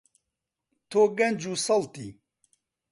[0.89, 2.07] تۆ گەنج و سەڵتی.